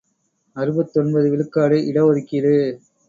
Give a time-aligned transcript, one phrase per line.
[0.55, 2.55] அறுபத்தொன்பது விழுக்காடு இட ஒதுக்கீடு!